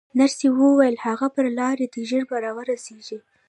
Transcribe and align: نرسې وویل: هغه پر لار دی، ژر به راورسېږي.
نرسې 0.19 0.47
وویل: 0.51 0.95
هغه 1.05 1.27
پر 1.35 1.45
لار 1.57 1.77
دی، 1.91 2.01
ژر 2.09 2.23
به 2.29 2.35
راورسېږي. 2.43 3.17